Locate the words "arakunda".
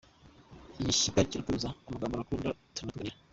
2.15-2.57